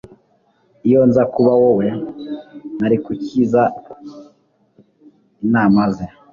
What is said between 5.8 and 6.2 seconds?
ze